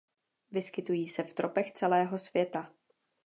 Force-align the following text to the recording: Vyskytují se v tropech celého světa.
Vyskytují 0.51 1.07
se 1.07 1.23
v 1.23 1.33
tropech 1.33 1.73
celého 1.73 2.17
světa. 2.17 2.71